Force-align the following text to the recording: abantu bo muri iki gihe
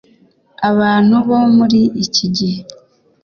abantu 0.69 1.15
bo 1.27 1.39
muri 1.55 1.81
iki 2.03 2.25
gihe 2.35 2.59